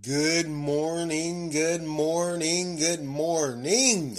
[0.00, 4.16] Good morning, good morning, good morning.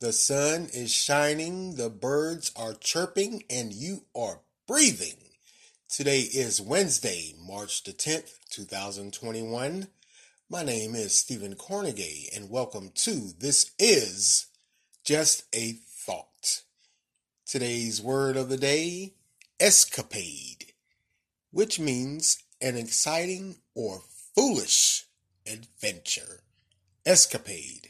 [0.00, 5.18] The sun is shining, the birds are chirping, and you are breathing.
[5.88, 9.86] Today is Wednesday, March the 10th, 2021.
[10.50, 14.46] My name is Stephen Cornegay, and welcome to This Is
[15.04, 16.62] Just a Thought.
[17.46, 19.12] Today's word of the day
[19.60, 20.72] escapade,
[21.52, 24.00] which means an exciting or
[24.36, 25.06] foolish
[25.50, 26.40] adventure.
[27.04, 27.88] Escapade.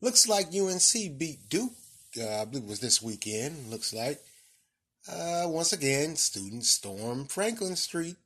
[0.00, 1.72] Looks like UNC beat Duke.
[2.18, 3.70] Uh, I believe it was this weekend.
[3.70, 4.20] Looks like.
[5.10, 8.16] Uh, once again, students storm Franklin Street.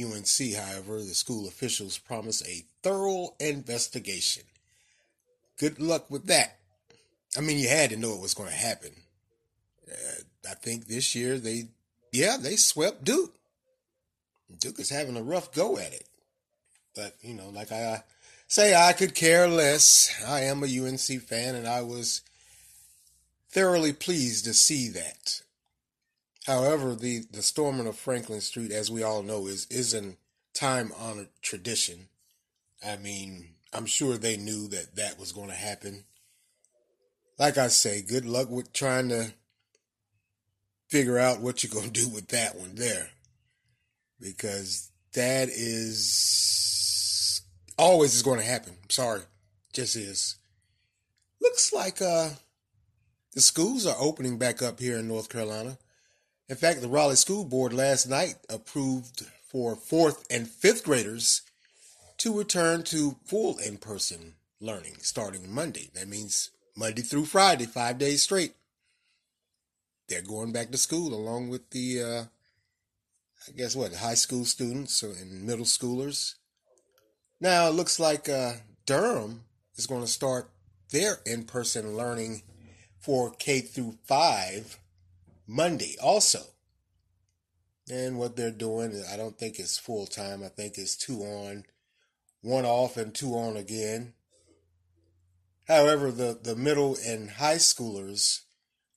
[0.00, 4.44] UNC, however, the school officials promise a thorough investigation.
[5.58, 6.58] Good luck with that.
[7.36, 8.92] I mean, you had to know it was going to happen.
[9.90, 11.68] Uh, I think this year they,
[12.12, 13.35] yeah, they swept Duke.
[14.58, 16.08] Duke is having a rough go at it.
[16.94, 18.02] But, you know, like I
[18.48, 20.14] say, I could care less.
[20.26, 22.22] I am a UNC fan, and I was
[23.50, 25.42] thoroughly pleased to see that.
[26.46, 30.14] However, the, the storming of Franklin Street, as we all know, is, is a
[30.54, 32.08] time honored tradition.
[32.86, 36.04] I mean, I'm sure they knew that that was going to happen.
[37.38, 39.32] Like I say, good luck with trying to
[40.88, 43.10] figure out what you're going to do with that one there.
[44.20, 47.42] Because that is
[47.78, 48.74] always is going to happen.
[48.88, 49.22] Sorry.
[49.72, 50.36] Just is.
[51.40, 52.30] Looks like uh
[53.34, 55.76] the schools are opening back up here in North Carolina.
[56.48, 61.42] In fact, the Raleigh School Board last night approved for fourth and fifth graders
[62.18, 65.90] to return to full in person learning starting Monday.
[65.94, 68.54] That means Monday through Friday, five days straight.
[70.08, 72.24] They're going back to school along with the, uh,
[73.48, 76.34] I guess what, high school students and middle schoolers.
[77.40, 78.54] Now it looks like uh,
[78.86, 79.44] Durham
[79.76, 80.50] is going to start
[80.90, 82.42] their in person learning
[82.98, 84.78] for K through five
[85.46, 86.40] Monday also.
[87.88, 90.42] And what they're doing, I don't think it's full time.
[90.42, 91.64] I think it's two on,
[92.40, 94.14] one off, and two on again.
[95.68, 98.42] However, the, the middle and high schoolers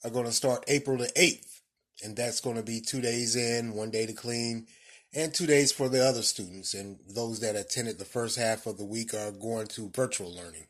[0.03, 1.58] are going to start April the 8th,
[2.03, 4.67] and that's going to be two days in, one day to clean,
[5.13, 6.73] and two days for the other students.
[6.73, 10.67] And those that attended the first half of the week are going to virtual learning.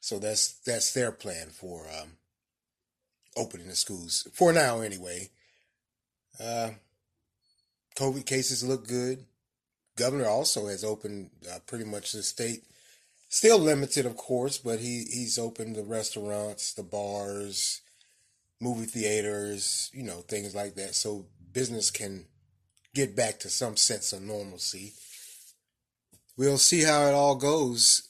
[0.00, 2.10] So that's that's their plan for um,
[3.36, 5.30] opening the schools for now, anyway.
[6.40, 6.70] Uh,
[7.96, 9.24] COVID cases look good.
[9.96, 12.64] Governor also has opened uh, pretty much the state,
[13.28, 17.80] still limited, of course, but he he's opened the restaurants, the bars,
[18.60, 22.26] movie theaters, you know, things like that, so business can
[22.94, 24.92] get back to some sense of normalcy.
[26.36, 28.08] We'll see how it all goes.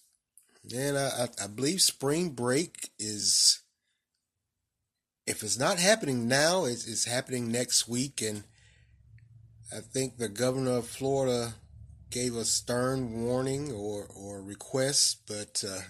[0.75, 3.61] And I, I believe spring break is
[5.27, 8.23] if it's not happening now, it's, it's happening next week.
[8.23, 8.45] And
[9.73, 11.55] I think the governor of Florida
[12.11, 15.81] gave a stern warning or, or request, but uh,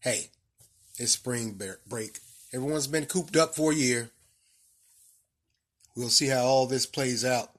[0.00, 0.30] hey,
[0.96, 2.18] it's spring break.
[2.52, 4.10] Everyone's been cooped up for a year.
[5.94, 7.50] We'll see how all this plays out.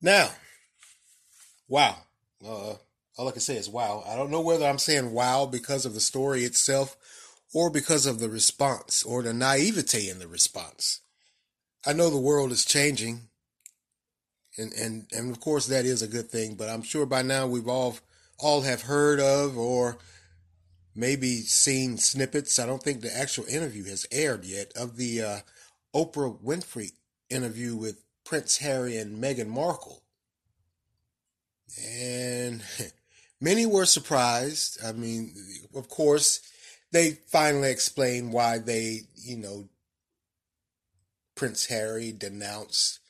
[0.00, 0.30] Now,
[1.68, 1.96] wow.
[2.46, 2.74] Uh,
[3.16, 4.04] all I can say is wow.
[4.06, 6.96] I don't know whether I'm saying wow because of the story itself
[7.52, 11.00] or because of the response or the naivete in the response.
[11.86, 13.28] I know the world is changing,
[14.56, 16.54] and and and of course that is a good thing.
[16.54, 17.98] But I'm sure by now we've all
[18.38, 19.98] all have heard of or
[20.94, 22.58] maybe seen snippets.
[22.58, 25.38] I don't think the actual interview has aired yet of the uh,
[25.94, 26.92] Oprah Winfrey
[27.30, 30.02] interview with Prince Harry and Meghan Markle,
[31.86, 32.62] and
[33.40, 34.78] many were surprised.
[34.84, 35.34] I mean,
[35.74, 36.40] of course
[36.92, 39.64] they finally explained why they, you know,
[41.34, 43.00] Prince Harry denounced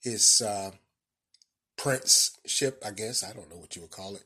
[0.00, 0.72] his uh,
[1.76, 3.22] princeship, I guess.
[3.22, 4.22] I don't know what you would call it.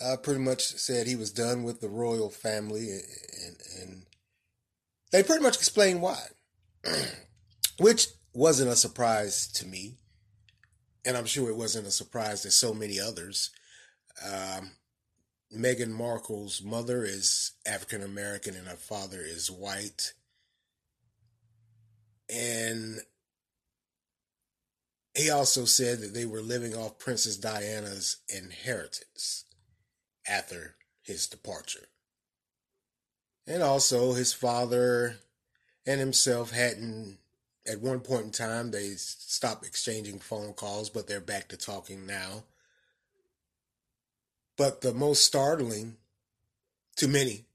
[0.00, 3.02] Uh, pretty much said he was done with the royal family, and,
[3.44, 4.02] and, and
[5.10, 6.22] they pretty much explained why,
[7.78, 9.96] which wasn't a surprise to me,
[11.04, 13.50] and I'm sure it wasn't a surprise to so many others.
[14.24, 14.72] Um,
[15.56, 20.12] Meghan Markle's mother is African American and her father is white.
[22.28, 23.00] And
[25.14, 29.46] he also said that they were living off Princess Diana's inheritance
[30.28, 31.88] after his departure.
[33.46, 35.16] And also, his father
[35.86, 37.18] and himself hadn't,
[37.66, 42.06] at one point in time, they stopped exchanging phone calls, but they're back to talking
[42.06, 42.44] now.
[44.58, 45.96] But the most startling
[46.96, 47.46] to many,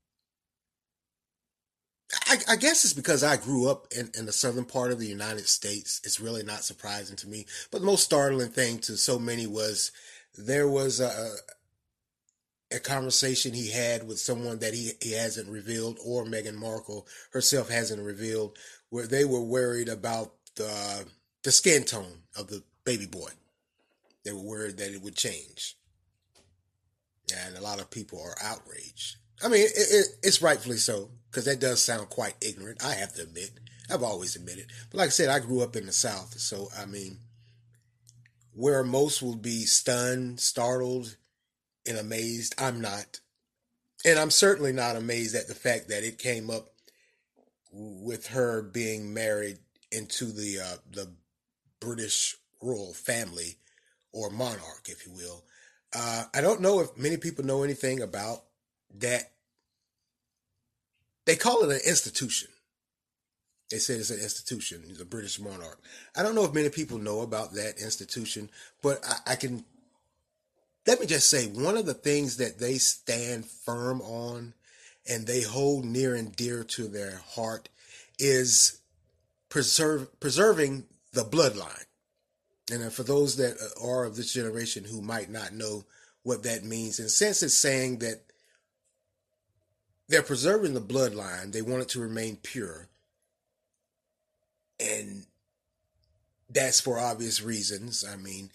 [2.28, 5.08] I, I, guess it's because I grew up in, in the southern part of the
[5.08, 6.00] United States.
[6.04, 7.46] It's really not surprising to me.
[7.72, 9.92] But the most startling thing to so many was
[10.38, 11.36] there was a,
[12.74, 17.70] a conversation he had with someone that he, he hasn't revealed, or Meghan Markle herself
[17.70, 18.58] hasn't revealed,
[18.90, 21.06] where they were worried about the,
[21.44, 23.30] the skin tone of the baby boy.
[24.26, 25.78] They were worried that it would change.
[27.36, 29.18] And a lot of people are outraged.
[29.44, 32.84] I mean, it, it, it's rightfully so, because that does sound quite ignorant.
[32.84, 33.52] I have to admit.
[33.90, 34.68] I've always admitted.
[34.90, 36.40] But like I said, I grew up in the South.
[36.40, 37.20] So, I mean,
[38.54, 41.18] where most will be stunned, startled,
[41.88, 43.20] and amazed, I'm not.
[44.06, 46.70] And I'm certainly not amazed at the fact that it came up
[47.72, 49.58] with her being married
[49.92, 51.14] into the uh, the
[51.80, 53.58] British royal family
[54.12, 55.44] or monarch, if you will.
[55.96, 58.44] Uh, I don't know if many people know anything about
[59.00, 59.32] that.
[61.26, 62.50] They call it an institution.
[63.72, 65.82] They say it's an institution, the British monarch.
[66.16, 68.50] I don't know if many people know about that institution,
[68.82, 69.66] but I, I can.
[70.86, 74.54] Let me just say one of the things that they stand firm on
[75.10, 77.70] and they hold near and dear to their heart
[78.20, 78.80] is
[79.50, 81.86] preserve, preserving the bloodline.
[82.72, 85.86] And uh, for those that uh, are of this generation who might not know
[86.24, 88.22] what that means, and since it's saying that
[90.08, 91.52] they're preserving the bloodline.
[91.52, 92.88] They want it to remain pure.
[94.80, 95.26] And
[96.50, 98.06] that's for obvious reasons.
[98.08, 98.50] I mean,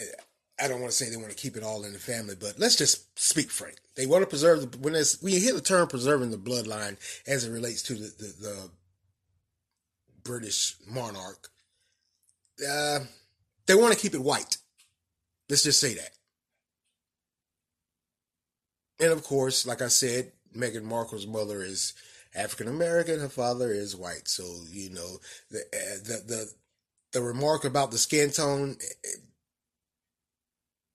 [0.00, 0.22] uh,
[0.60, 2.54] I don't want to say they want to keep it all in the family, but
[2.58, 3.76] let's just speak frank.
[3.94, 7.44] They want to preserve the, when, when you hear the term preserving the bloodline as
[7.44, 8.70] it relates to the, the, the
[10.24, 11.48] British monarch,
[12.66, 13.00] uh,
[13.66, 14.56] they want to keep it white.
[15.48, 16.10] Let's just say that.
[18.98, 21.92] And of course, like I said, Meghan Markle's mother is
[22.34, 23.20] African American.
[23.20, 24.28] Her father is white.
[24.28, 25.18] So you know
[25.50, 26.52] the uh, the the
[27.12, 28.76] the remark about the skin tone.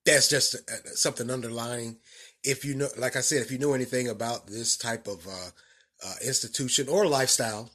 [0.05, 1.97] That's just uh, something underlying.
[2.43, 5.49] If you know, like I said, if you know anything about this type of uh,
[6.05, 7.71] uh, institution or lifestyle,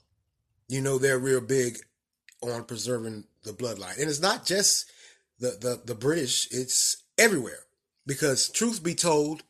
[0.69, 1.79] you know they're real big
[2.43, 3.99] on preserving the bloodline.
[3.99, 4.91] And it's not just
[5.39, 7.61] the, the, the British, it's everywhere.
[8.07, 9.43] Because truth be told,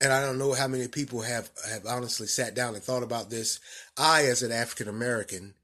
[0.00, 3.30] and I don't know how many people have, have honestly sat down and thought about
[3.30, 3.58] this.
[3.96, 5.54] I, as an African American,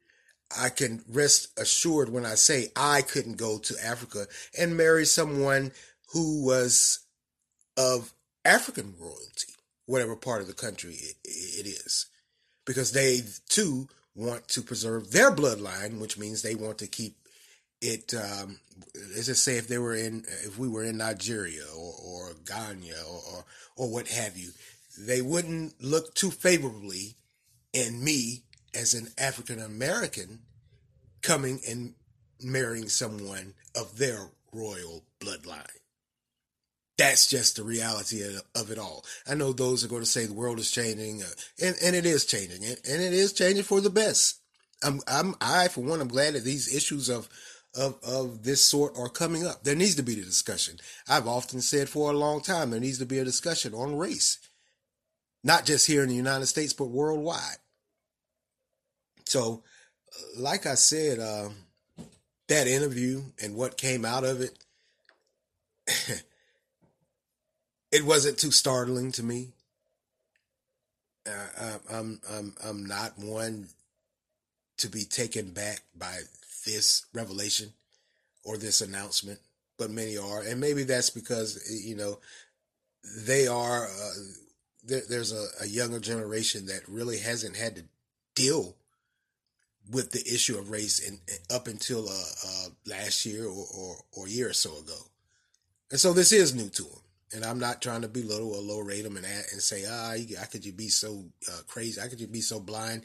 [0.57, 4.27] I can rest assured when I say I couldn't go to Africa
[4.59, 5.73] and marry someone
[6.17, 7.01] who was
[7.77, 9.53] of African royalty,
[9.85, 12.07] whatever part of the country it, it is,
[12.65, 13.21] because they
[13.51, 17.17] too want to preserve their bloodline, which means they want to keep
[17.83, 18.15] it.
[18.15, 18.61] Um,
[19.15, 22.95] let's just say if they were in, if we were in Nigeria or, or Ghana
[23.07, 23.45] or, or,
[23.77, 24.53] or what have you,
[24.99, 27.17] they wouldn't look too favorably
[27.75, 30.39] in me as an African American
[31.21, 31.93] coming and
[32.41, 35.67] marrying someone of their royal bloodline.
[36.99, 38.23] That's just the reality
[38.55, 39.05] of it all.
[39.29, 41.27] I know those are going to say the world is changing, uh,
[41.63, 44.41] and, and it is changing, and, and it is changing for the best.
[44.83, 47.29] I'm, I'm, I, for one, I'm glad that these issues of,
[47.75, 49.63] of, of this sort are coming up.
[49.63, 50.79] There needs to be the discussion.
[51.07, 54.39] I've often said for a long time, there needs to be a discussion on race,
[55.45, 57.59] not just here in the United States, but worldwide.
[59.27, 59.65] So,
[60.37, 61.49] like I said, uh,
[62.49, 64.59] that interview and what came out of it,
[67.93, 69.53] it wasn't too startling to me.
[71.27, 73.69] Uh, I'm I'm I'm not one
[74.79, 76.21] to be taken back by
[76.67, 77.73] this revelation
[78.45, 79.41] or this announcement,
[79.79, 82.19] but many are, and maybe that's because you know
[83.19, 83.87] they are.
[83.87, 84.13] Uh,
[84.85, 87.83] there, there's a, a younger generation that really hasn't had to
[88.37, 88.77] deal
[89.91, 91.19] with the issue of race in,
[91.53, 94.99] up until uh, uh, last year or, or, or year or so ago,
[95.91, 97.01] and so this is new to them
[97.35, 100.47] and I'm not trying to belittle or low rate them and and say, ah, how
[100.47, 102.01] could you be so uh, crazy?
[102.01, 103.05] How could you be so blind?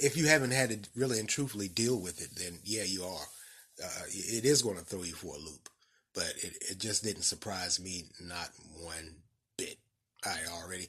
[0.00, 3.26] If you haven't had to really and truthfully deal with it, then yeah, you are.
[3.82, 5.68] Uh, it is going to throw you for a loop,
[6.14, 8.48] but it, it just didn't surprise me not
[8.80, 9.16] one
[9.56, 9.76] bit.
[10.24, 10.88] I already,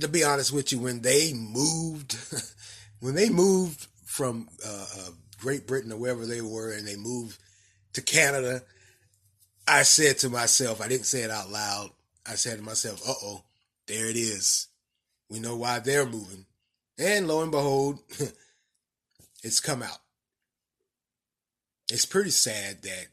[0.00, 2.16] to be honest with you, when they moved,
[3.00, 7.40] when they moved from uh, uh, Great Britain or wherever they were, and they moved
[7.94, 8.62] to Canada
[9.68, 11.90] I said to myself, I didn't say it out loud.
[12.26, 13.42] I said to myself, uh oh,
[13.86, 14.68] there it is.
[15.28, 16.46] We know why they're moving.
[16.98, 17.98] And lo and behold,
[19.42, 19.98] it's come out.
[21.90, 23.06] It's pretty sad that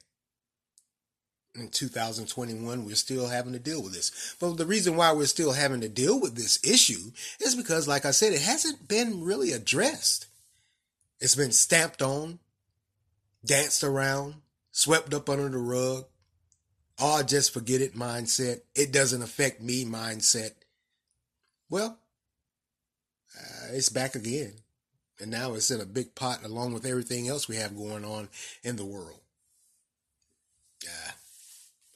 [1.56, 4.36] in 2021 we're still having to deal with this.
[4.40, 8.06] But the reason why we're still having to deal with this issue is because, like
[8.06, 10.28] I said, it hasn't been really addressed.
[11.20, 12.40] It's been stamped on,
[13.46, 14.36] danced around,
[14.72, 16.06] swept up under the rug.
[17.00, 18.62] Oh, just forget it mindset.
[18.74, 20.52] It doesn't affect me mindset.
[21.70, 21.98] Well,
[23.38, 24.54] uh, it's back again.
[25.20, 28.30] And now it's in a big pot along with everything else we have going on
[28.64, 29.20] in the world.
[30.86, 31.12] Uh,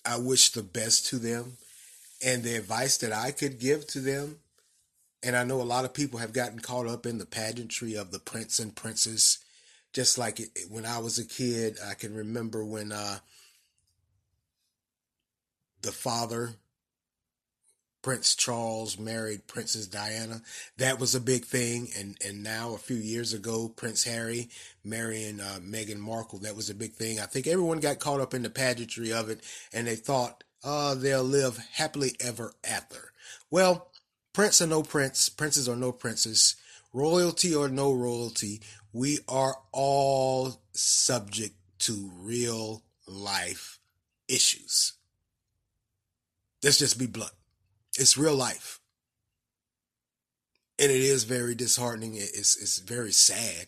[0.06, 1.58] I wish the best to them.
[2.26, 4.40] And the advice that I could give to them,
[5.24, 8.12] and I know a lot of people have gotten caught up in the pageantry of
[8.12, 9.38] the prince and princess.
[9.94, 10.40] Just like
[10.70, 13.20] when I was a kid, I can remember when uh,
[15.82, 16.56] the father
[18.02, 20.42] Prince Charles married Princess Diana.
[20.78, 21.90] That was a big thing.
[21.98, 24.50] And, and now, a few years ago, Prince Harry
[24.84, 26.40] marrying uh, Meghan Markle.
[26.40, 27.20] That was a big thing.
[27.20, 29.42] I think everyone got caught up in the pageantry of it
[29.74, 33.12] and they thought, oh, they'll live happily ever after.
[33.52, 33.92] Well,
[34.34, 36.56] prince or no prince, princes or no princes,
[36.94, 38.62] royalty or no royalty,
[38.94, 43.80] we are all subject to real life
[44.28, 44.94] issues.
[46.64, 47.32] Let's just be blunt.
[47.98, 48.80] It's real life.
[50.78, 52.16] And it is very disheartening.
[52.16, 53.68] It's, it's very sad.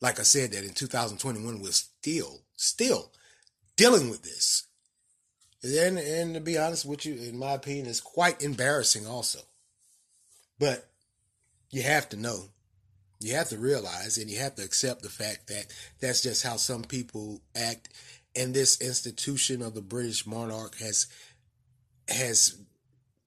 [0.00, 3.12] Like I said, that in 2021, we're still, still
[3.76, 4.66] dealing with this.
[5.62, 9.38] And, and to be honest with you, in my opinion, it's quite embarrassing also.
[10.58, 10.88] But
[11.70, 12.50] you have to know,
[13.20, 15.66] you have to realize, and you have to accept the fact that
[16.00, 17.88] that's just how some people act.
[18.34, 21.06] And this institution of the British monarch has
[22.08, 22.58] has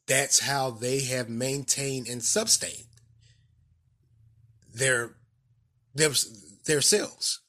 [0.08, 2.86] that's how they have maintained and sustained
[4.74, 5.16] their
[5.94, 6.12] their
[6.66, 7.42] themselves.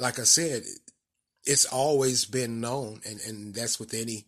[0.00, 0.62] Like I said,
[1.44, 4.26] it's always been known, and, and that's with any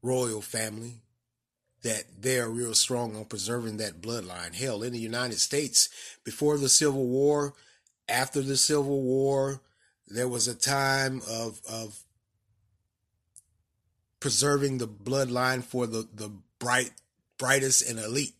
[0.00, 1.02] royal family,
[1.82, 4.54] that they're real strong on preserving that bloodline.
[4.54, 5.88] Hell, in the United States,
[6.24, 7.54] before the Civil War,
[8.08, 9.60] after the Civil War,
[10.08, 11.98] there was a time of, of
[14.26, 16.28] preserving the bloodline for the, the
[16.58, 16.90] bright,
[17.38, 18.34] brightest and elite.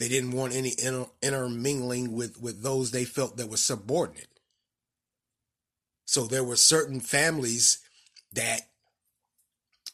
[0.00, 4.40] They didn't want any inter, intermingling with, with those they felt that were subordinate.
[6.04, 7.78] So there were certain families
[8.32, 8.62] that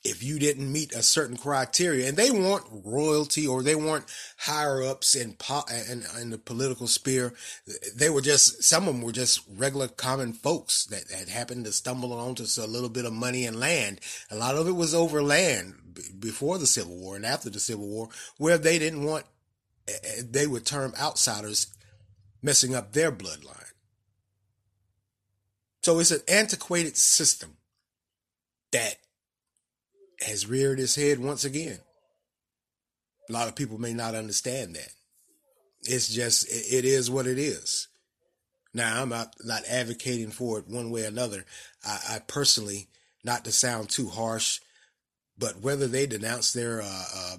[0.04, 4.04] if you didn't meet a certain criteria and they weren't royalty or they weren't
[4.38, 7.32] higher ups in, po- in, in the political sphere
[7.96, 11.72] they were just some of them were just regular common folks that had happened to
[11.72, 14.00] stumble onto a little bit of money and land.
[14.30, 15.74] A lot of it was over land
[16.18, 19.24] before the civil war and after the civil war where they didn't want
[19.88, 21.68] eh, eh, they would term outsiders
[22.42, 23.72] messing up their bloodline.
[25.82, 27.56] So it's an antiquated system
[28.72, 28.96] that
[30.20, 31.78] has reared its head once again.
[33.28, 34.90] A lot of people may not understand that.
[35.82, 37.88] It's just, it is what it is.
[38.72, 41.44] Now, I'm not, not advocating for it one way or another.
[41.86, 42.88] I, I personally,
[43.22, 44.60] not to sound too harsh,
[45.38, 47.36] but whether they denounce their uh, uh,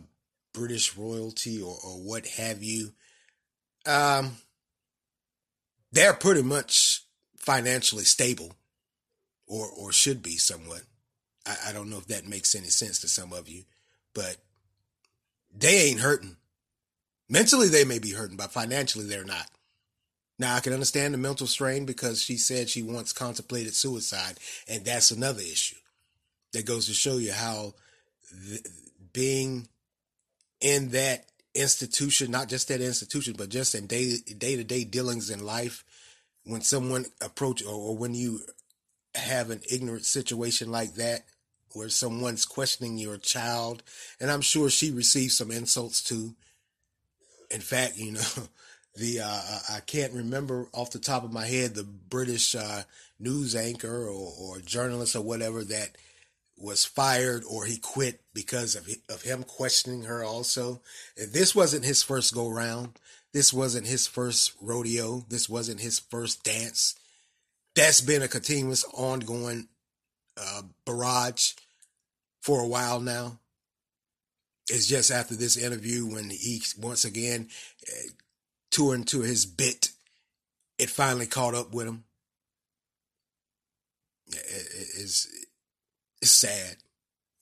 [0.53, 2.93] British royalty or, or what have you,
[3.85, 4.37] um,
[5.91, 7.03] they're pretty much
[7.37, 8.53] financially stable
[9.47, 10.81] or, or should be somewhat.
[11.45, 13.63] I, I don't know if that makes any sense to some of you,
[14.13, 14.37] but
[15.55, 16.37] they ain't hurting.
[17.29, 19.49] Mentally, they may be hurting, but financially, they're not.
[20.37, 24.37] Now, I can understand the mental strain because she said she once contemplated suicide,
[24.67, 25.77] and that's another issue.
[26.51, 27.73] That goes to show you how
[28.47, 28.65] th-
[29.13, 29.67] being
[30.61, 35.29] in that institution, not just that institution, but just in day day to day dealings
[35.29, 35.83] in life,
[36.43, 38.41] when someone approach or, or when you
[39.15, 41.23] have an ignorant situation like that,
[41.75, 43.83] where someone's questioning your child,
[44.19, 46.35] and I'm sure she received some insults too.
[47.51, 48.47] In fact, you know,
[48.95, 52.83] the uh, I can't remember off the top of my head the British uh,
[53.19, 55.97] news anchor or, or journalist or whatever that
[56.57, 60.23] was fired or he quit because of of him questioning her.
[60.23, 60.81] Also,
[61.17, 62.99] this wasn't his first go round.
[63.33, 65.25] This wasn't his first rodeo.
[65.27, 66.95] This wasn't his first dance.
[67.75, 69.67] That's been a continuous, ongoing
[70.37, 71.51] uh, barrage
[72.45, 73.39] for a while now.
[74.69, 77.49] It's just after this interview when he once again
[77.87, 78.09] eh, uh,
[78.69, 79.89] touring to his bit,
[80.77, 82.03] it finally caught up with him.
[84.27, 85.27] It, it, it's
[86.21, 86.77] it's sad.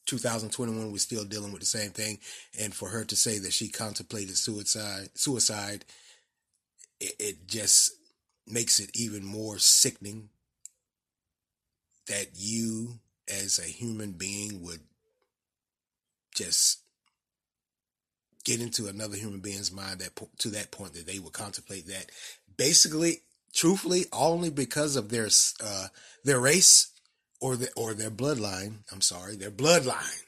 [0.05, 2.19] 2021, we're still dealing with the same thing,
[2.59, 5.85] and for her to say that she contemplated suicide, suicide,
[7.01, 7.91] it, it just
[8.47, 10.29] makes it even more sickening.
[12.07, 14.81] that you as a human being would
[16.33, 16.79] just
[18.43, 22.07] get into another human being's mind that to that point that they would contemplate that.
[22.57, 23.21] Basically
[23.53, 25.29] truthfully only because of their
[25.63, 25.87] uh,
[26.23, 26.91] their race
[27.39, 30.23] or the, or their bloodline i'm sorry their bloodline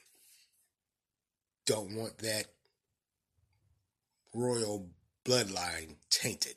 [1.65, 2.45] don't want that
[4.33, 4.87] royal
[5.23, 6.55] bloodline tainted.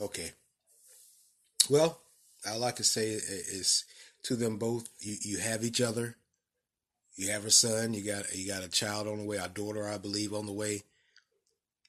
[0.00, 0.32] Okay.
[1.70, 2.00] Well
[2.48, 3.84] all i can say is
[4.24, 6.16] to them both you, you have each other
[7.14, 9.88] you have a son, you got you got a child on the way, a daughter,
[9.88, 10.82] I believe, on the way.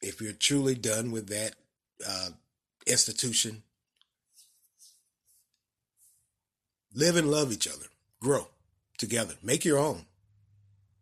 [0.01, 1.56] If you're truly done with that
[2.06, 2.30] uh,
[2.86, 3.63] institution,
[6.94, 7.86] live and love each other,
[8.20, 8.48] grow
[8.98, 10.06] together, make your own.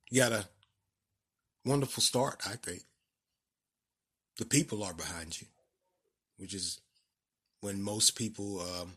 [0.10, 0.46] You got a
[1.66, 2.84] wonderful start, I think.
[4.38, 5.48] The people are behind you,
[6.38, 6.80] which is
[7.62, 8.94] when most people um,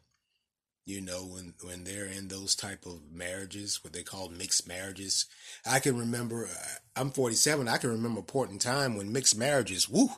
[0.84, 5.26] you know when when they're in those type of marriages what they call mixed marriages.
[5.66, 9.36] I can remember uh, i'm 47 i can remember a point in time when mixed
[9.36, 10.08] marriages woo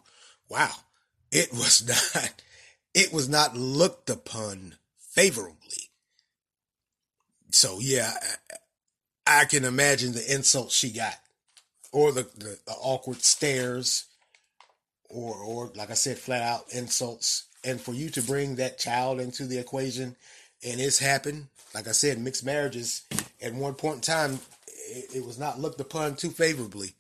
[0.49, 0.73] wow
[1.31, 2.35] it was not
[2.95, 5.91] it was not looked upon favorably.
[7.51, 8.13] So yeah
[9.27, 11.15] i, I can imagine the insults she got
[11.93, 14.07] or the, the, the awkward stares
[15.09, 17.45] or or like i said flat out insults.
[17.65, 20.15] And for you to bring that child into the equation
[20.65, 21.47] and it's happened.
[21.75, 23.03] Like I said, mixed marriages
[23.43, 24.39] at one point in time,
[24.89, 26.95] it, it was not looked upon too favorably.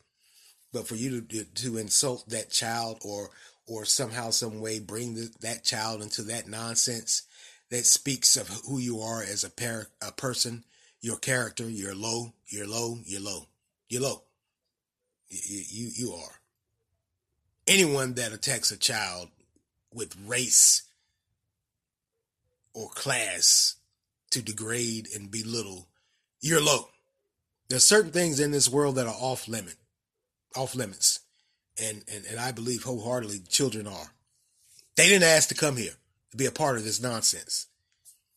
[0.72, 3.30] But for you to to insult that child or
[3.66, 7.22] or somehow, some way, bring the, that child into that nonsense
[7.70, 10.64] that speaks of who you are as a par- a person,
[11.00, 13.46] your character, you're low, you're low, you're low,
[13.88, 14.22] you're low.
[15.28, 16.40] You, you, you are.
[17.66, 19.28] Anyone that attacks a child
[19.92, 20.82] with race
[22.76, 23.76] or class
[24.30, 25.88] to degrade and belittle,
[26.40, 26.90] you're low.
[27.68, 29.76] There's certain things in this world that are off limit,
[30.54, 31.20] off limits.
[31.82, 34.12] And, and, and I believe wholeheartedly children are.
[34.96, 35.94] They didn't ask to come here
[36.30, 37.66] to be a part of this nonsense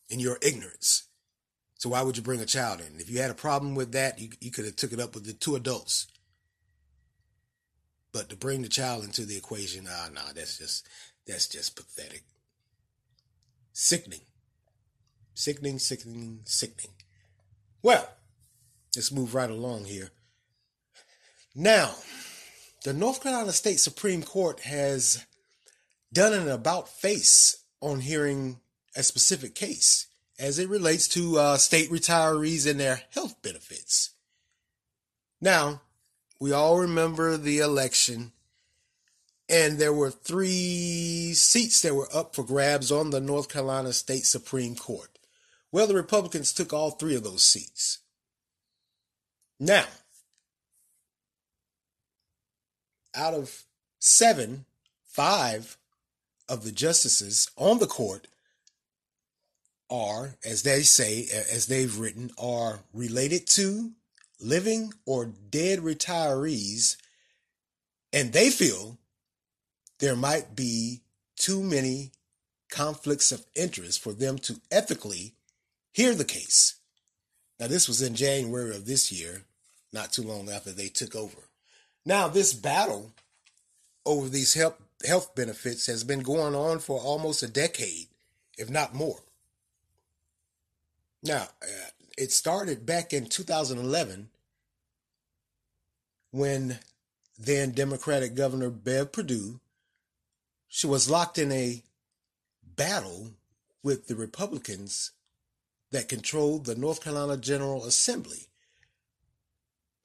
[0.09, 1.03] in your ignorance.
[1.75, 2.99] So why would you bring a child in?
[2.99, 5.25] If you had a problem with that, you, you could have took it up with
[5.25, 6.07] the two adults.
[8.11, 10.87] But to bring the child into the equation, ah, nah, that's just
[11.27, 12.23] that's just pathetic.
[13.71, 14.21] Sickening.
[15.39, 16.91] Sickening, sickening, sickening.
[17.81, 18.09] Well,
[18.93, 20.09] let's move right along here.
[21.55, 21.95] Now,
[22.83, 25.25] the North Carolina State Supreme Court has
[26.11, 28.59] done an about face on hearing
[28.97, 34.09] a specific case as it relates to uh, state retirees and their health benefits.
[35.39, 35.83] Now,
[36.37, 38.33] we all remember the election,
[39.47, 44.25] and there were three seats that were up for grabs on the North Carolina State
[44.25, 45.09] Supreme Court.
[45.71, 47.99] Well, the Republicans took all three of those seats.
[49.59, 49.85] Now,
[53.15, 53.63] out of
[53.99, 54.65] seven,
[55.03, 55.77] five
[56.47, 58.27] of the justices on the court
[59.89, 63.91] are, as they say, as they've written, are related to
[64.39, 66.95] living or dead retirees,
[68.13, 68.97] and they feel
[69.99, 71.01] there might be
[71.35, 72.11] too many
[72.69, 75.33] conflicts of interest for them to ethically
[75.91, 76.75] hear the case.
[77.59, 79.43] Now, this was in January of this year,
[79.91, 81.37] not too long after they took over.
[82.05, 83.11] Now, this battle
[84.05, 88.07] over these health, health benefits has been going on for almost a decade,
[88.57, 89.19] if not more.
[91.21, 94.29] Now, uh, it started back in 2011
[96.31, 96.79] when
[97.37, 99.59] then Democratic Governor Bev Perdue
[100.69, 101.81] she was locked in a
[102.63, 103.31] battle
[103.81, 105.11] with the Republicans
[105.91, 108.47] that controlled the North Carolina General Assembly.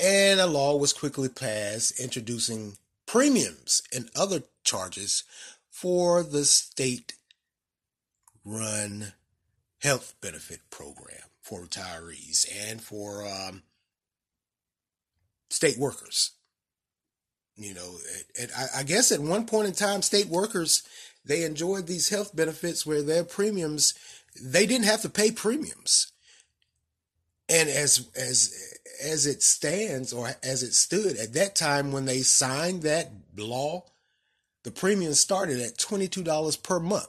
[0.01, 5.25] And a law was quickly passed introducing premiums and other charges
[5.71, 7.15] for the state
[8.45, 9.13] run
[9.81, 13.63] health benefit program for retirees and for um,
[15.51, 16.33] state workers.
[17.57, 17.99] You know,
[18.77, 20.83] I guess at one point in time, state workers
[21.25, 23.95] they enjoyed these health benefits where their premiums
[24.41, 26.13] they didn't have to pay premiums.
[27.49, 28.55] And as as
[29.03, 33.85] as it stands or as it stood at that time when they signed that law,
[34.63, 37.09] the premiums started at $22 per month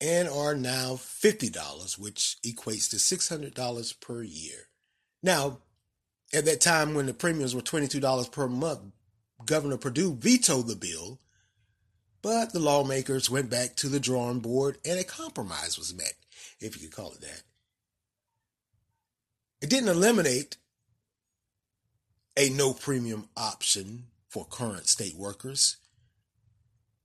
[0.00, 4.68] and are now $50, which equates to $600 per year.
[5.22, 5.58] Now,
[6.32, 8.92] at that time when the premiums were $22 per month,
[9.44, 11.20] Governor Perdue vetoed the bill
[12.22, 16.14] But the lawmakers went back to the drawing board and a compromise was met,
[16.60, 17.42] if you could call it that.
[19.62, 20.56] It didn't eliminate
[22.36, 25.76] a no premium option for current state workers.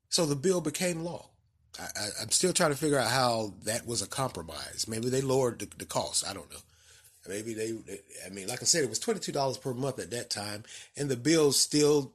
[0.09, 1.29] So the bill became law.
[1.77, 4.85] I, am still trying to figure out how that was a compromise.
[4.87, 6.25] Maybe they lowered the, the cost.
[6.25, 6.59] I don't know.
[7.27, 7.73] Maybe they,
[8.25, 10.63] I mean, like I said, it was $22 per month at that time,
[10.95, 12.13] and the bill still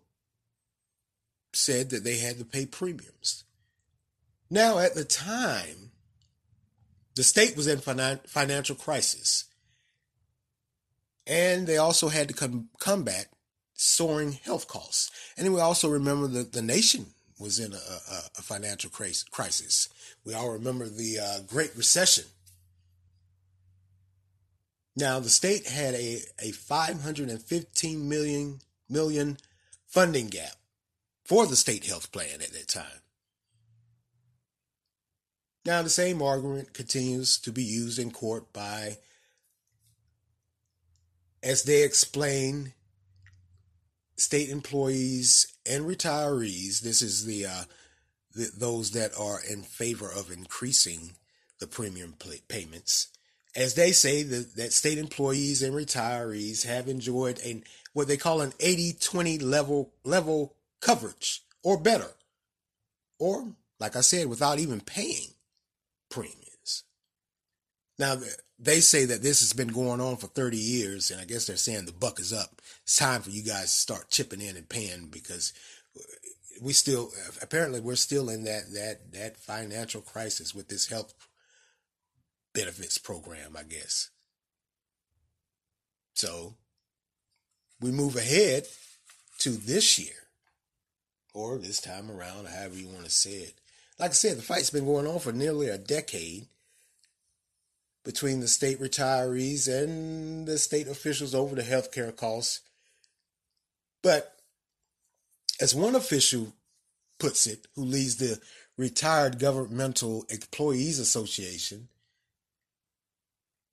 [1.53, 3.45] said that they had to pay premiums.
[4.51, 5.93] Now, at the time,
[7.15, 9.45] the state was in financial crisis,
[11.27, 13.27] and they also had to com- combat
[13.75, 15.11] soaring health costs.
[15.37, 17.07] And we also remember that the nation
[17.39, 19.89] was in a, a, a financial crisis.
[20.25, 22.25] We all remember the uh, Great Recession.
[24.97, 28.59] Now, the state had a, a 515 million,
[28.89, 29.39] million
[29.87, 30.60] funding gap
[31.31, 33.03] for the state health plan at that time.
[35.65, 38.99] Now, the same argument continues to be used in court by,
[41.41, 42.73] as they explain,
[44.17, 46.81] state employees and retirees.
[46.81, 47.63] This is the, uh,
[48.35, 51.13] the those that are in favor of increasing
[51.61, 52.17] the premium
[52.49, 53.07] payments.
[53.55, 57.63] As they say, the, that state employees and retirees have enjoyed a
[57.93, 62.11] what they call an 80-20 level level coverage or better.
[63.19, 65.35] Or, like I said, without even paying
[66.11, 66.85] premiums.
[67.99, 68.17] Now,
[68.59, 71.57] they say that this has been going on for 30 years, and I guess they're
[71.57, 72.61] saying the buck is up.
[72.83, 75.53] It's time for you guys to start chipping in and paying because
[75.97, 76.03] uh,
[76.63, 81.15] we still uh, apparently we're still in that that that financial crisis with this health
[82.55, 84.11] benefits program, I guess.
[86.15, 86.57] So
[87.81, 88.67] we move ahead
[89.39, 90.20] to this year
[91.33, 93.55] or this time around, however you want to say it.
[93.99, 96.47] Like I said, the fight's been going on for nearly a decade
[98.05, 102.61] between the state retirees and the state officials over the health care costs.
[104.03, 104.37] But
[105.61, 106.55] as one official
[107.19, 108.41] puts it, who leads the
[108.79, 111.89] Retired Governmental Employees Association,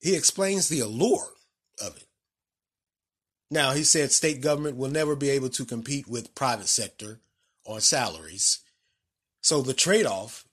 [0.02, 1.32] he explains the allure
[1.82, 2.08] of it.
[3.50, 7.22] Now, he said state government will never be able to compete with private sector
[7.68, 8.60] on salaries.
[9.42, 10.46] So the trade off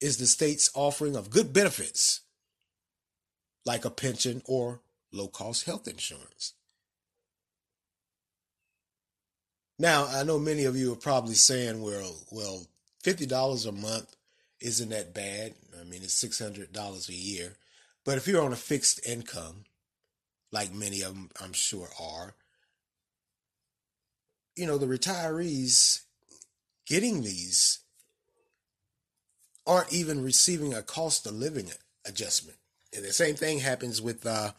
[0.00, 2.20] is the state's offering of good benefits
[3.64, 4.80] like a pension or
[5.12, 6.54] low cost health insurance.
[9.78, 12.66] Now, I know many of you are probably saying, well, well,
[13.04, 14.14] $50 a month
[14.60, 15.54] isn't that bad.
[15.80, 17.56] I mean, it's $600 a year.
[18.04, 19.64] But if you're on a fixed income,
[20.52, 22.34] like many of them I'm sure are,
[24.54, 26.03] you know, the retirees
[26.86, 27.80] getting these
[29.66, 31.70] aren't even receiving a cost of living
[32.06, 32.58] adjustment.
[32.94, 34.52] And the same thing happens with uh,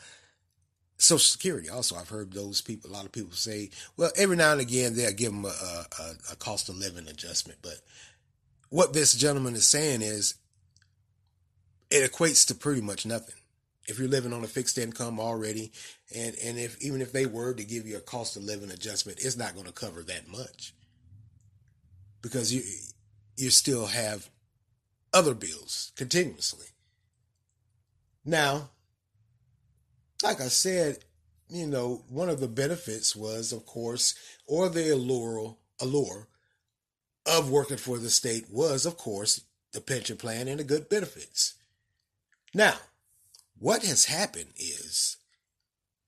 [0.97, 1.69] Social Security.
[1.69, 4.95] Also, I've heard those people, a lot of people say, well, every now and again
[4.95, 7.59] they'll give them a, a, a cost of living adjustment.
[7.61, 7.79] But
[8.69, 10.35] what this gentleman is saying is
[11.91, 13.35] it equates to pretty much nothing.
[13.87, 15.71] If you're living on a fixed income already,
[16.15, 19.19] and, and if even if they were to give you a cost of living adjustment,
[19.21, 20.73] it's not going to cover that much
[22.25, 22.63] because you
[23.37, 24.31] you still have
[25.13, 26.65] other bills continuously.
[28.25, 28.71] Now,
[30.23, 31.05] like I said,
[31.49, 34.15] you know, one of the benefits was, of course,
[34.47, 36.27] or the allure, allure
[37.27, 41.53] of working for the state was, of course, the pension plan and the good benefits.
[42.55, 42.77] Now,
[43.59, 45.17] what has happened is,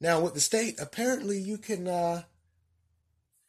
[0.01, 2.23] now with the state, apparently you can uh,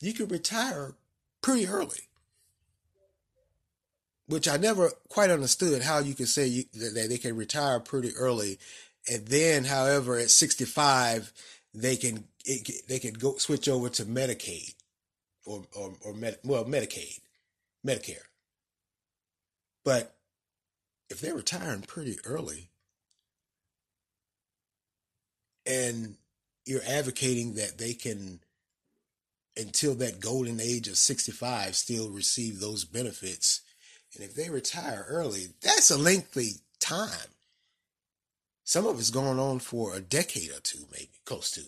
[0.02, 0.96] you can retire
[1.40, 2.07] pretty early
[4.28, 8.12] which I never quite understood how you could say you, that they can retire pretty
[8.16, 8.58] early,
[9.10, 11.32] and then, however, at 65
[11.74, 14.74] they can it, they can go switch over to Medicaid
[15.44, 17.20] or or, or Med, well Medicaid,
[17.86, 18.26] Medicare.
[19.84, 20.14] But
[21.08, 22.68] if they're retiring pretty early,
[25.64, 26.16] and
[26.66, 28.40] you're advocating that they can
[29.56, 33.62] until that golden age of 65 still receive those benefits
[34.14, 37.34] and if they retire early, that's a lengthy time.
[38.64, 41.62] Some of it's going on for a decade or two, maybe close to.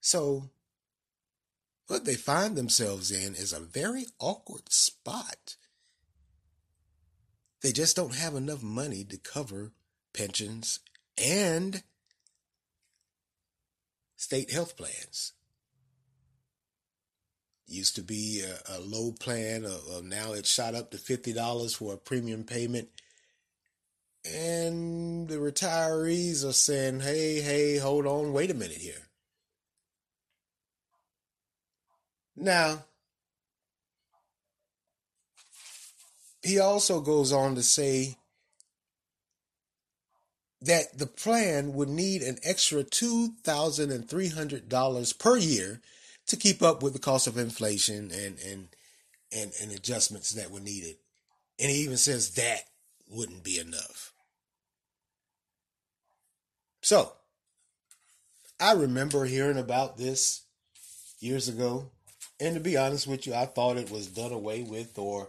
[0.00, 0.50] So,
[1.86, 5.56] what they find themselves in is a very awkward spot.
[7.62, 9.72] They just don't have enough money to cover
[10.12, 10.80] pensions
[11.16, 11.82] and
[14.16, 15.33] state health plans.
[17.66, 21.94] Used to be a, a low plan, uh, now it's shot up to $50 for
[21.94, 22.88] a premium payment.
[24.24, 29.08] And the retirees are saying, hey, hey, hold on, wait a minute here.
[32.36, 32.84] Now,
[36.42, 38.18] he also goes on to say
[40.60, 45.80] that the plan would need an extra $2,300 per year
[46.26, 48.68] to keep up with the cost of inflation and, and,
[49.36, 50.96] and, and adjustments that were needed.
[51.58, 52.62] And he even says that
[53.08, 54.12] wouldn't be enough.
[56.82, 57.12] So,
[58.60, 60.42] I remember hearing about this
[61.20, 61.90] years ago.
[62.40, 65.28] And to be honest with you, I thought it was done away with or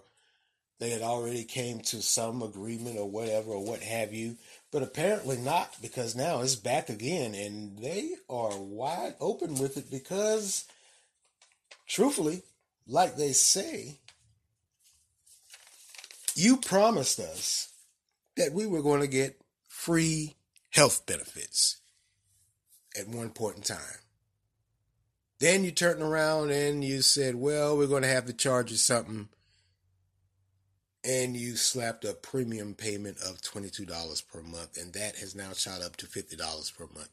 [0.79, 4.37] they had already came to some agreement or whatever or what have you
[4.75, 9.89] but apparently not because now it's back again and they are wide open with it
[9.89, 10.65] because
[11.87, 12.43] truthfully
[12.87, 13.97] like they say
[16.35, 17.71] you promised us
[18.35, 20.35] that we were going to get free
[20.71, 21.77] health benefits
[22.99, 23.99] at one point in time
[25.39, 28.77] then you turned around and you said well we're going to have to charge you
[28.77, 29.29] something
[31.05, 35.81] and you slapped a premium payment of $22 per month, and that has now shot
[35.81, 37.09] up to $50 per month.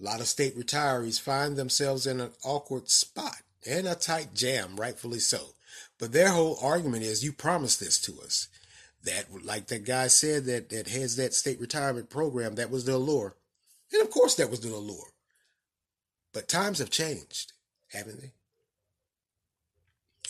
[0.00, 4.76] A lot of state retirees find themselves in an awkward spot and a tight jam,
[4.76, 5.54] rightfully so.
[5.98, 8.48] But their whole argument is you promised this to us.
[9.04, 12.94] That, like that guy said that, that has that state retirement program, that was the
[12.94, 13.36] allure.
[13.92, 15.12] And of course, that was the allure.
[16.32, 17.52] But times have changed,
[17.92, 18.32] haven't they?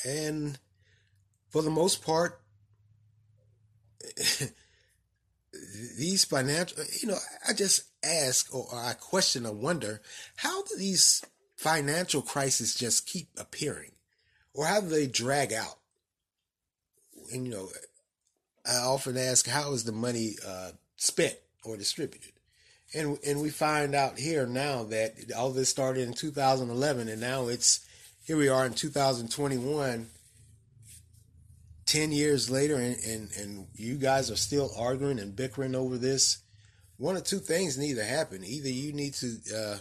[0.08, 0.58] And
[1.48, 2.40] for the most part,
[5.98, 10.00] these financial, you know, I just ask or I question or wonder
[10.36, 11.24] how do these
[11.56, 13.92] financial crises just keep appearing
[14.54, 15.78] or how do they drag out?
[17.32, 17.68] And, you know,
[18.66, 22.32] I often ask, how is the money uh, spent or distributed?
[22.94, 27.48] And, and we find out here now that all this started in 2011 and now
[27.48, 27.86] it's,
[28.24, 30.08] here we are in 2021
[31.86, 36.38] 10 years later and, and, and you guys are still arguing and bickering over this,
[36.98, 38.44] one or two things need to happen.
[38.44, 39.78] Either you need to, uh,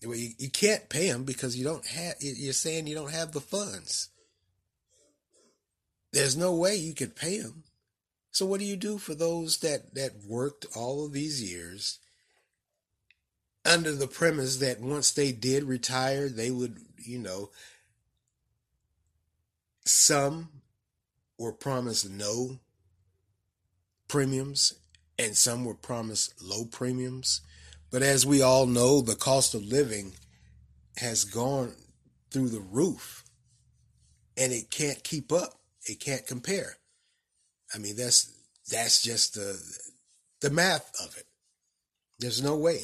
[0.00, 3.40] you, you can't pay them because you don't have, you're saying you don't have the
[3.40, 4.10] funds.
[6.12, 7.62] There's no way you could pay them.
[8.32, 11.98] So what do you do for those that, that worked all of these years
[13.64, 17.50] under the premise that once they did retire, they would, you know,
[19.84, 20.48] some
[21.38, 22.58] were promised no
[24.08, 24.74] premiums
[25.18, 27.40] and some were promised low premiums.
[27.90, 30.12] But as we all know, the cost of living
[30.98, 31.74] has gone
[32.30, 33.24] through the roof
[34.36, 35.54] and it can't keep up.
[35.86, 36.76] It can't compare.
[37.74, 38.30] I mean, that's,
[38.70, 39.58] that's just the,
[40.40, 41.24] the math of it.
[42.18, 42.80] There's no way.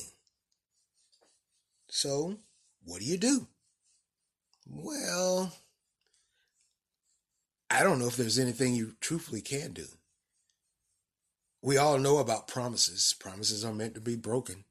[1.89, 2.39] So
[2.85, 3.47] what do you do?
[4.67, 5.53] Well,
[7.71, 9.87] I don't know if there's anything you truthfully can do.
[11.65, 13.15] We all know about promises.
[13.19, 14.65] Promises are meant to be broken.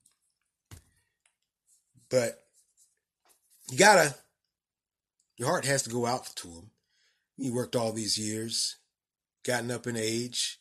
[2.08, 2.43] But
[3.71, 4.13] you gotta,
[5.36, 6.69] your heart has to go out to them.
[7.36, 8.75] You worked all these years,
[9.43, 10.60] gotten up in age,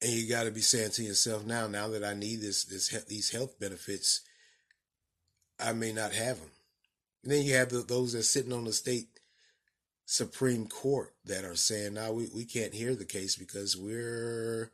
[0.00, 2.88] and you got to be saying to yourself now, now that I need this, this,
[3.04, 4.22] these health benefits,
[5.62, 6.52] I may not have them.
[7.22, 9.09] And then you have the, those that are sitting on the state
[10.10, 14.72] Supreme Court that are saying, now we, we can't hear the case because we're,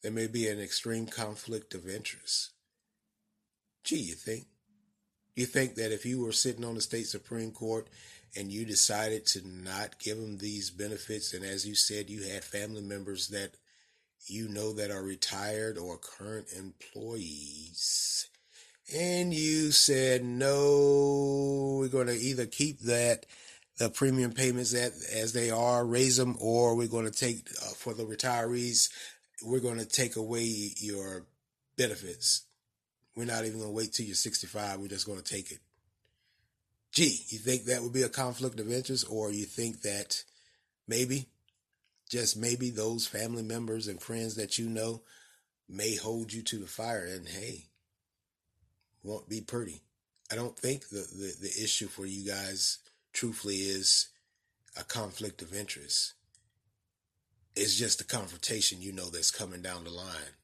[0.00, 2.52] there may be an extreme conflict of interest.
[3.82, 4.44] Gee, you think?
[5.34, 7.88] You think that if you were sitting on the state Supreme Court
[8.36, 12.44] and you decided to not give them these benefits, and as you said, you had
[12.44, 13.56] family members that
[14.28, 18.28] you know that are retired or current employees,
[18.94, 23.26] and you said, no, we're going to either keep that
[23.78, 27.74] the premium payments that as they are, raise them, or we're going to take uh,
[27.76, 28.88] for the retirees,
[29.42, 30.44] we're going to take away
[30.76, 31.26] your
[31.76, 32.42] benefits.
[33.16, 34.78] We're not even going to wait till you're 65.
[34.78, 35.58] We're just going to take it.
[36.92, 40.22] Gee, you think that would be a conflict of interest, or you think that
[40.86, 41.26] maybe,
[42.08, 45.02] just maybe, those family members and friends that you know
[45.68, 47.66] may hold you to the fire, and hey,
[49.02, 49.82] won't be pretty.
[50.30, 52.78] I don't think the, the, the issue for you guys
[53.14, 54.08] truthfully is
[54.78, 56.12] a conflict of interest.
[57.56, 60.34] It's just a confrontation you know that's coming down the line.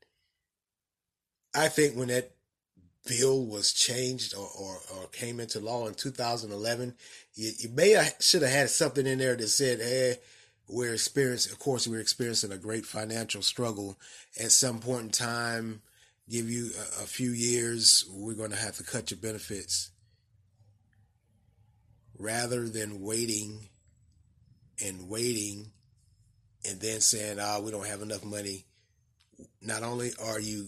[1.54, 2.30] I think when that
[3.06, 6.94] bill was changed or, or, or came into law in 2011,
[7.34, 10.16] you, you may have, should have had something in there that said, hey,
[10.68, 13.98] we're experiencing, of course, we're experiencing a great financial struggle.
[14.38, 15.82] At some point in time,
[16.28, 19.90] give you a, a few years, we're going to have to cut your benefits.
[22.20, 23.68] Rather than waiting
[24.84, 25.72] and waiting
[26.68, 28.66] and then saying, oh, we don't have enough money.
[29.62, 30.66] Not only are you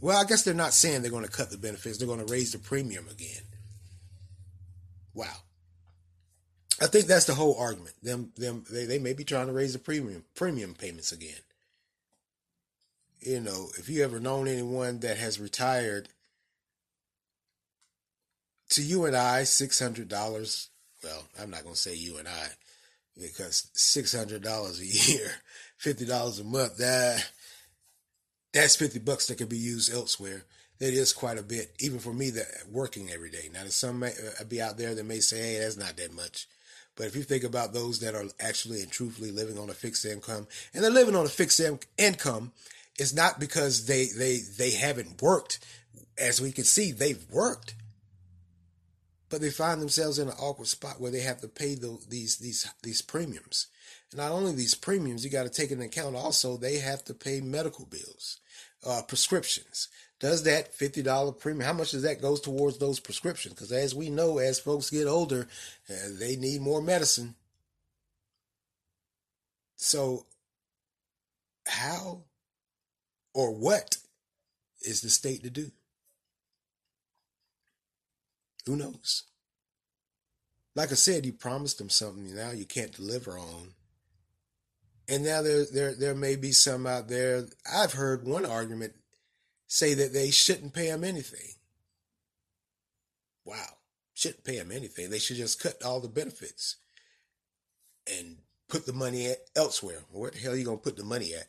[0.00, 1.98] well, I guess they're not saying they're going to cut the benefits.
[1.98, 3.42] They're going to raise the premium again.
[5.14, 5.36] Wow.
[6.80, 7.94] I think that's the whole argument.
[8.02, 11.40] Them, them, they, they may be trying to raise the premium, premium payments again.
[13.20, 16.08] You know, if you ever known anyone that has retired,
[18.70, 20.68] to you and I, six hundred dollars.
[21.02, 22.46] Well, I'm not going to say you and I,
[23.20, 25.30] because six hundred dollars a year,
[25.76, 26.78] fifty dollars a month.
[26.78, 27.24] That
[28.56, 30.44] that's 50 bucks that could be used elsewhere.
[30.78, 33.50] That is quite a bit, even for me that working every day.
[33.52, 36.14] Now, there's some may uh, be out there that may say, hey, that's not that
[36.14, 36.46] much.
[36.96, 40.06] But if you think about those that are actually and truthfully living on a fixed
[40.06, 41.60] income, and they're living on a fixed
[41.98, 42.52] income,
[42.98, 45.58] it's not because they they they haven't worked.
[46.18, 47.74] As we can see, they've worked,
[49.28, 52.38] but they find themselves in an awkward spot where they have to pay the, these
[52.38, 53.66] these these premiums.
[54.10, 57.14] And not only these premiums, you got to take into account also they have to
[57.14, 58.40] pay medical bills
[58.86, 59.88] uh, prescriptions.
[60.18, 63.54] Does that $50 premium, how much does that goes towards those prescriptions?
[63.54, 65.46] Because as we know, as folks get older,
[65.90, 67.34] uh, they need more medicine.
[69.76, 70.24] So,
[71.66, 72.22] how
[73.34, 73.98] or what
[74.80, 75.70] is the state to do?
[78.66, 79.22] Who knows?
[80.74, 83.72] Like I said, you promised them something now you can't deliver on.
[85.08, 87.46] And now there, there, there may be some out there.
[87.72, 88.94] I've heard one argument
[89.68, 91.54] say that they shouldn't pay them anything.
[93.44, 93.78] Wow,
[94.14, 95.10] shouldn't pay them anything.
[95.10, 96.76] They should just cut all the benefits
[98.12, 100.00] and put the money at elsewhere.
[100.10, 101.46] Where the hell are you gonna put the money at?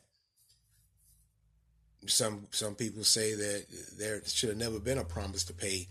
[2.06, 3.66] Some some people say that
[3.98, 5.88] there should have never been a promise to pay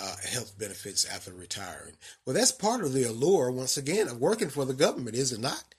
[0.00, 1.94] uh, health benefits after retiring.
[2.24, 5.40] Well, that's part of the allure, once again, of working for the government, is it
[5.40, 5.74] not?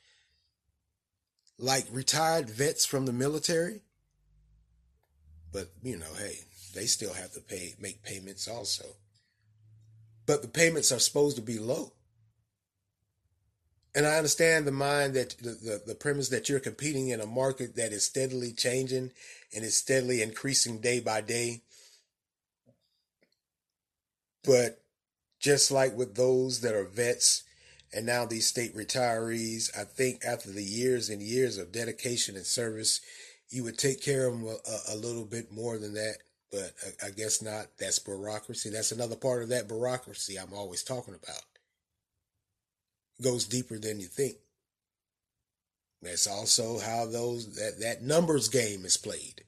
[1.59, 3.81] like retired vets from the military.
[5.51, 6.39] But, you know, hey,
[6.75, 8.85] they still have to pay make payments also.
[10.25, 11.93] But the payments are supposed to be low.
[13.95, 17.25] And I understand the mind that the, the, the premise that you're competing in a
[17.25, 19.11] market that is steadily changing
[19.55, 21.63] and is steadily increasing day by day.
[24.43, 24.81] But
[25.39, 27.43] just like with those that are vets,
[27.93, 32.45] and now these state retirees, I think after the years and years of dedication and
[32.45, 33.01] service,
[33.49, 36.17] you would take care of them a, a little bit more than that.
[36.51, 36.73] But
[37.03, 37.67] I, I guess not.
[37.79, 38.69] That's bureaucracy.
[38.69, 41.41] That's another part of that bureaucracy I'm always talking about.
[43.19, 44.37] It goes deeper than you think.
[46.01, 49.43] That's also how those that, that numbers game is played.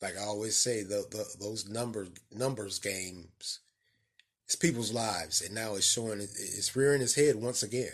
[0.00, 3.60] Like I always say, the, the those number numbers games
[4.50, 7.92] it's people's lives, and now it's showing it's rearing its head once again.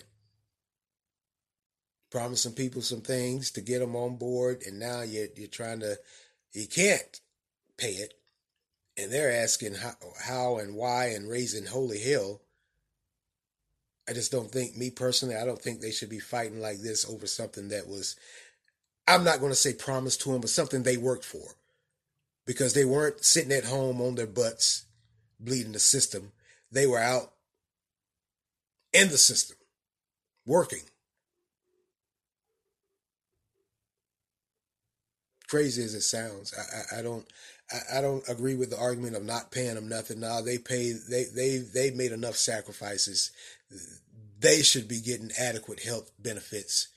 [2.11, 5.99] Promising people some things to get them on board, and now you're you're trying to
[6.55, 7.21] you can't
[7.77, 8.14] pay it,
[8.97, 12.40] and they're asking how, how and why and raising holy hell.
[14.09, 17.07] I just don't think, me personally, I don't think they should be fighting like this
[17.07, 18.16] over something that was,
[19.07, 21.57] I'm not going to say promised to them, but something they worked for.
[22.47, 24.87] Because they weren't sitting at home on their butts,
[25.41, 26.33] bleeding the system
[26.71, 27.33] they were out
[28.93, 29.57] in the system
[30.45, 30.83] working.
[35.49, 37.27] Crazy as it sounds, I, I, I don't
[37.73, 40.21] I, I, don't agree with the argument of not paying them nothing.
[40.21, 43.31] Now they pay they they they made enough sacrifices.
[44.39, 46.89] They should be getting adequate health benefits.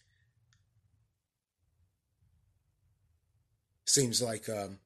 [3.85, 4.79] Seems like um,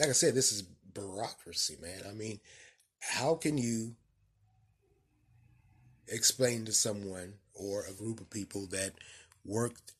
[0.00, 2.00] like I said, this is bureaucracy, man.
[2.08, 2.40] I mean,
[3.00, 3.94] how can you
[6.08, 8.92] explain to someone or a group of people that
[9.44, 9.92] worked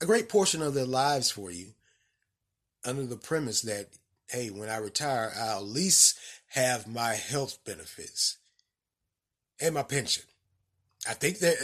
[0.00, 1.74] a great portion of their lives for you
[2.84, 3.88] under the premise that,
[4.28, 8.38] hey, when I retire, I'll at least have my health benefits
[9.60, 10.24] and my pension.
[11.08, 11.56] I think they're,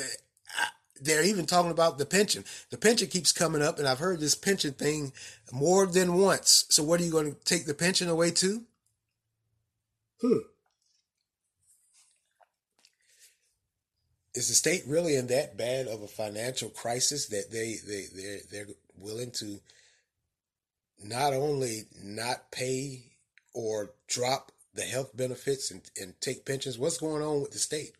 [1.01, 2.44] they're even talking about the pension.
[2.70, 5.12] The pension keeps coming up, and I've heard this pension thing
[5.53, 6.66] more than once.
[6.68, 8.62] So, what are you going to take the pension away to?
[10.20, 10.38] Hmm.
[14.34, 18.40] is the state really in that bad of a financial crisis that they they they're,
[18.51, 19.61] they're willing to
[21.03, 23.05] not only not pay
[23.55, 27.92] or drop the health benefits and, and take pensions, what's going on with the state?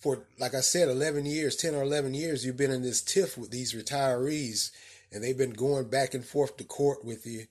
[0.00, 3.36] For, like I said, 11 years, 10 or 11 years, you've been in this tiff
[3.36, 4.70] with these retirees
[5.12, 7.46] and they've been going back and forth to court with you,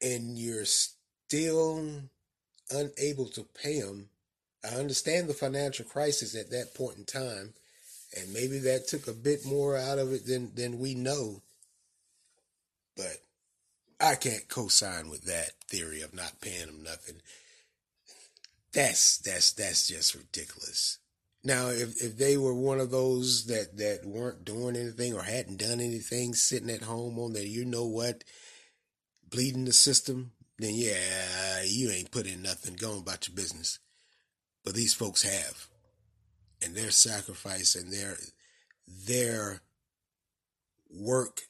[0.00, 2.02] and you're still
[2.70, 4.08] unable to pay them.
[4.64, 7.54] I understand the financial crisis at that point in time,
[8.16, 11.42] and maybe that took a bit more out of it than than we know.
[12.96, 13.18] But
[14.00, 17.16] I can't co-sign with that theory of not paying them nothing.
[18.72, 20.99] That's that's that's just ridiculous.
[21.42, 25.58] Now, if if they were one of those that that weren't doing anything or hadn't
[25.58, 28.24] done anything, sitting at home on their, you know what,
[29.28, 32.74] bleeding the system, then yeah, you ain't put in nothing.
[32.74, 33.78] Going about your business.
[34.64, 35.68] But these folks have,
[36.62, 38.18] and their sacrifice and their
[38.86, 39.62] their
[40.90, 41.42] work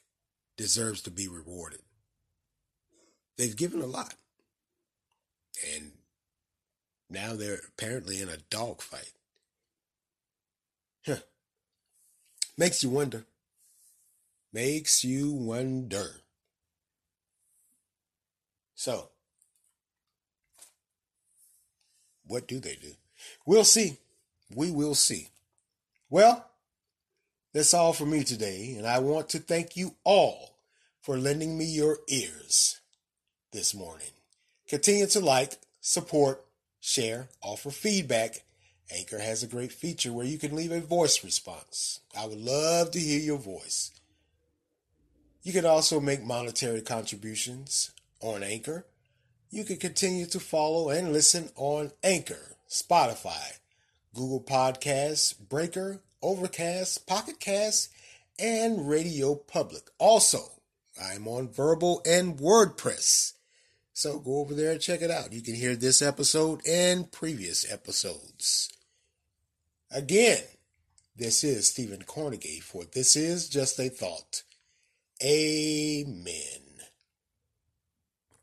[0.55, 1.81] deserves to be rewarded.
[3.37, 4.13] They've given a lot,
[5.75, 5.91] and
[7.09, 9.11] now they're apparently in a dogfight.
[11.05, 11.17] Huh.
[12.57, 13.25] Makes you wonder.
[14.53, 16.21] Makes you wonder.
[18.75, 19.09] So,
[22.25, 22.93] what do they do?
[23.45, 23.97] We'll see.
[24.53, 25.29] We will see.
[26.09, 26.45] Well,
[27.53, 30.55] that's all for me today, and I want to thank you all
[31.01, 32.79] for lending me your ears
[33.51, 34.07] this morning.
[34.67, 36.45] Continue to like, support,
[36.79, 38.43] share, offer feedback
[38.93, 42.01] Anchor has a great feature where you can leave a voice response.
[42.17, 43.91] I would love to hear your voice.
[45.43, 48.85] You can also make monetary contributions on Anchor.
[49.49, 53.57] You can continue to follow and listen on Anchor, Spotify,
[54.13, 57.89] Google Podcasts, Breaker, Overcast, Pocket Cast,
[58.37, 59.89] and Radio Public.
[59.97, 60.61] Also,
[61.01, 63.33] I'm on Vurbl and WordPress.
[63.93, 65.33] So go over there and check it out.
[65.33, 68.69] You can hear this episode and previous episodes.
[69.93, 70.41] Again,
[71.17, 74.43] this is Stephen Cornegay for This Is Just a Thought.
[75.21, 76.60] Amen.